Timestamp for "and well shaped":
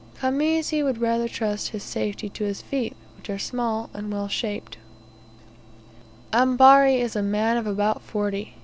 3.93-4.79